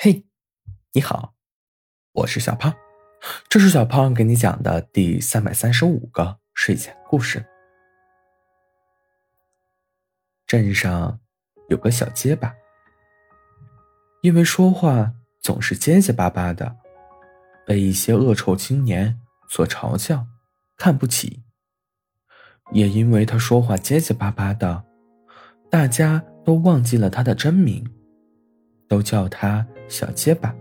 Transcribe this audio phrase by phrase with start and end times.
[0.00, 0.24] 嘿，
[0.92, 1.34] 你好，
[2.12, 2.72] 我是小胖，
[3.48, 7.44] 这是小胖给你讲的第三百三十五个睡前故事。
[10.46, 11.18] 镇上
[11.68, 12.54] 有个小结巴，
[14.22, 16.76] 因为说话总是结结巴巴的，
[17.66, 19.18] 被一些恶臭青年
[19.48, 20.28] 所嘲笑、
[20.76, 21.42] 看不起。
[22.70, 24.84] 也因为他说话结结巴巴的，
[25.68, 27.84] 大家都忘记了他的真名，
[28.86, 30.54] 都叫他小结巴。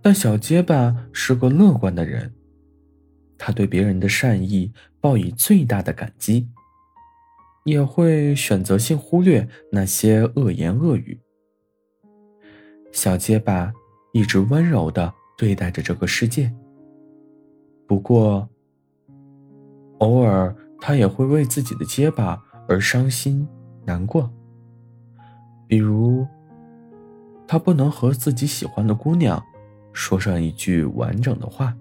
[0.00, 2.32] 但小结巴是个乐观的人，
[3.36, 6.48] 他对别人的善意报以最大的感激，
[7.64, 11.20] 也会选择性忽略那些恶言恶语。
[12.92, 13.72] 小结巴
[14.12, 16.52] 一直温柔的对待着这个世界，
[17.86, 18.48] 不过，
[19.98, 23.46] 偶尔他也会为自己的结巴而伤心
[23.84, 24.32] 难过，
[25.66, 26.26] 比如，
[27.48, 29.42] 他不能和自己喜欢的姑娘。
[29.92, 31.74] 说上一句完整的话。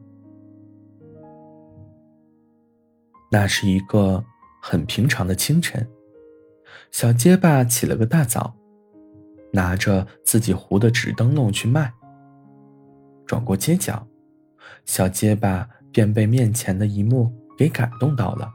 [3.29, 4.23] 那是一个
[4.61, 5.87] 很平常的清晨，
[6.89, 8.55] 小结巴起了个大早，
[9.51, 11.93] 拿着自己糊的纸灯笼去卖。
[13.25, 14.07] 转过街角，
[14.85, 18.49] 小结巴便被面前的一幕给感动到了。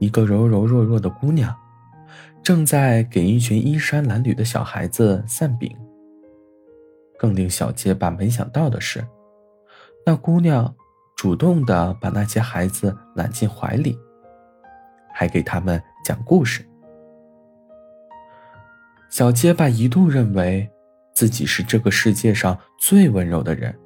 [0.00, 1.54] 一个柔柔弱弱的姑娘，
[2.46, 5.76] 正在给一群衣衫褴褛的小孩子散饼。
[7.18, 9.04] 更令小结巴没想到的是，
[10.06, 10.72] 那姑娘
[11.16, 13.98] 主动的把那些孩子揽进怀里，
[15.12, 16.64] 还给他们讲故事。
[19.10, 20.70] 小结巴一度认为
[21.16, 23.76] 自己是这个世界上最温柔的人，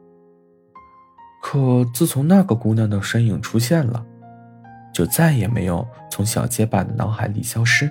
[1.42, 4.04] 可自从那个姑娘的身影出现了，
[4.92, 7.90] 就再也没有从小结巴的脑海里消失。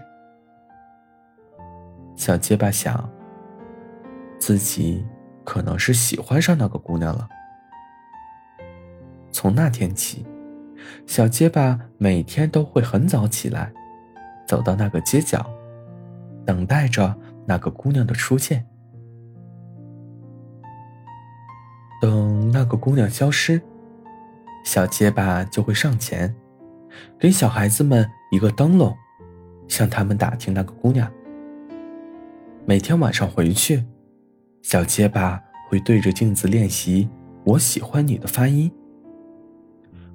[2.20, 3.10] 小结巴想，
[4.38, 5.06] 自己。
[5.46, 7.28] 可能是喜欢上那个姑娘了。
[9.32, 10.24] 从那天起，
[11.08, 13.74] 小结巴每天都会很早起来，
[14.48, 15.44] 走到那个街角，
[16.46, 18.64] 等待着那个姑娘的出现。
[22.00, 23.60] 等那个姑娘消失，
[24.64, 26.36] 小结巴就会上前，
[27.18, 28.96] 给小孩子们一个灯笼，
[29.68, 31.12] 向他们打听那个姑娘。
[32.66, 33.84] 每天晚上回去。
[34.62, 37.10] 小结巴会对着镜子练习
[37.44, 38.72] “我喜欢你”的发音。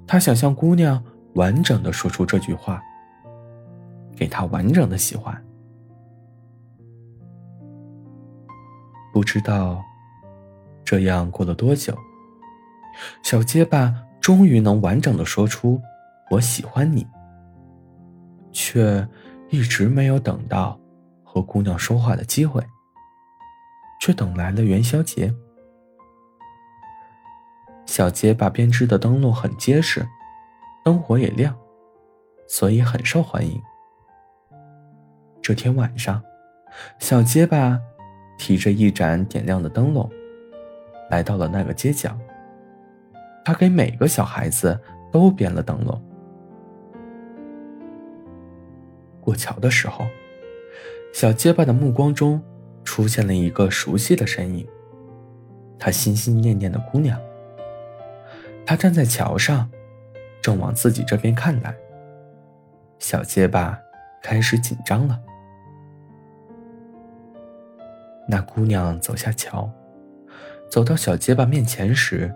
[0.07, 2.81] 他想向姑娘完整的说出这句话，
[4.15, 5.43] 给她完整的喜欢。
[9.11, 9.83] 不知道
[10.83, 11.97] 这样过了多久，
[13.23, 15.81] 小结巴终于能完整的说出
[16.31, 17.05] “我喜欢你”，
[18.53, 19.05] 却
[19.49, 20.79] 一直没有等到
[21.35, 22.65] 和姑娘说话的机会。
[24.01, 25.33] 却等来了元宵节。
[27.87, 30.05] 小结巴编织的灯笼很结实，
[30.83, 31.55] 灯火也亮，
[32.47, 33.59] 所以很受欢迎。
[35.41, 36.21] 这天晚上，
[36.99, 37.79] 小结巴
[38.37, 40.07] 提着一盏点亮的灯笼，
[41.09, 42.15] 来到了那个街角。
[43.43, 44.79] 他给每个小孩子
[45.11, 45.99] 都编了灯笼。
[49.21, 50.05] 过桥的时候，
[51.15, 52.43] 小结巴的目光中。
[52.83, 54.67] 出现了一个熟悉的身影，
[55.79, 57.19] 他心心念念的姑娘。
[58.63, 59.67] 他站在桥上，
[60.39, 61.75] 正往自己这边看来。
[62.99, 63.79] 小结巴
[64.21, 65.19] 开始紧张了。
[68.27, 69.67] 那姑娘走下桥，
[70.69, 72.31] 走到小结巴面前时，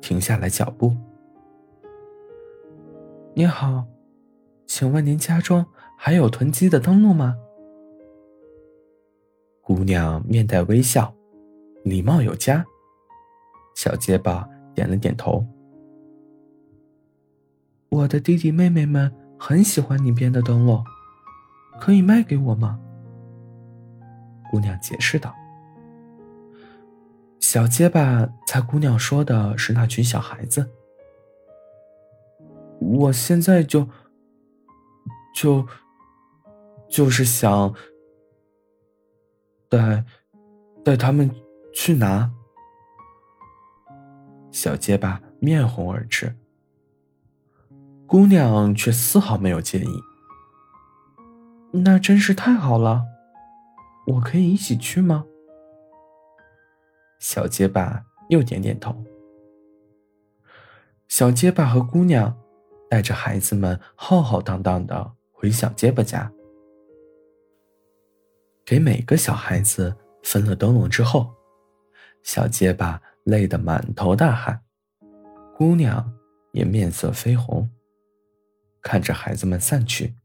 [0.00, 0.94] 停下来脚步。
[3.34, 3.84] 你好，
[4.66, 5.66] 请问您家中
[5.98, 7.36] 还有囤积的灯笼吗？
[9.62, 11.14] 姑娘面带微笑，
[11.84, 12.66] 礼貌有加。
[13.76, 15.46] 小结巴点了点头。
[17.88, 20.84] 我的弟弟妹妹们很喜欢你编的灯笼，
[21.80, 22.80] 可以卖给我吗？
[24.50, 25.32] 姑娘解释道。
[27.38, 30.68] 小结巴猜姑娘说的是那群小孩子。
[32.80, 33.88] 我现在就
[35.36, 35.64] 就
[36.88, 37.72] 就是想。
[39.72, 40.04] 带，
[40.84, 41.34] 带他们
[41.72, 42.30] 去拿。
[44.50, 46.36] 小结巴面红耳赤，
[48.06, 50.02] 姑娘却丝毫没有介意。
[51.72, 53.06] 那真是太好了，
[54.08, 55.24] 我可以一起去吗？
[57.18, 59.02] 小结巴又点点头。
[61.08, 62.36] 小结巴和姑娘
[62.90, 66.30] 带着孩子们浩浩荡荡的回小结巴家。
[68.64, 71.32] 给每个小孩子分了灯笼之后，
[72.22, 74.62] 小结巴累得满头大汗，
[75.56, 76.12] 姑娘
[76.52, 77.68] 也面色绯红。
[78.80, 80.16] 看着孩子们散去，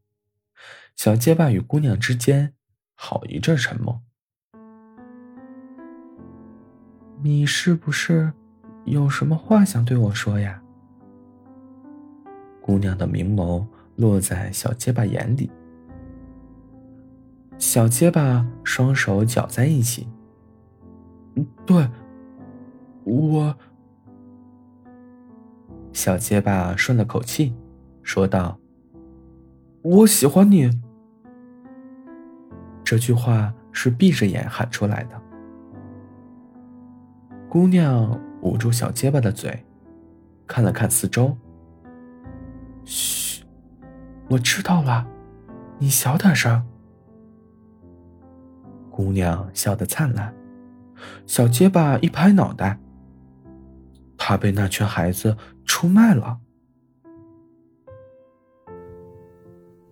[0.96, 2.54] 小结巴与姑娘之间
[2.94, 4.02] 好一阵沉默。
[7.20, 8.32] 你是不是
[8.84, 10.62] 有什么话想对我说呀？
[12.62, 15.50] 姑娘的明眸落在小结巴眼里。
[17.58, 20.08] 小结巴双手搅在一起。
[21.66, 21.88] 对，
[23.04, 23.54] 我。
[25.92, 27.52] 小结巴顺了口气，
[28.02, 28.58] 说道
[29.82, 30.70] ：“我喜欢你。”
[32.84, 35.20] 这句话是闭着眼喊出来的。
[37.48, 39.64] 姑娘捂住小结巴的嘴，
[40.46, 41.36] 看了看四周。
[42.84, 43.44] 嘘，
[44.30, 45.06] 我知道了，
[45.78, 46.64] 你小点声。
[48.98, 50.34] 姑娘笑得灿烂，
[51.24, 52.76] 小结巴一拍脑袋，
[54.16, 56.36] 他被那群孩子出卖了。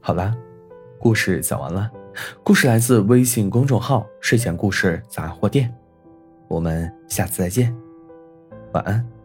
[0.01, 0.37] 好了，
[0.99, 1.89] 故事讲完了。
[2.43, 5.73] 故事来自微信公众号“睡前故事杂货店”，
[6.51, 7.73] 我们下次再见，
[8.73, 9.16] 晚安。